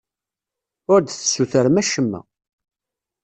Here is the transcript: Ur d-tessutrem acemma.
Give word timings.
Ur 0.93 0.99
d-tessutrem 1.01 1.75
acemma. 1.81 2.21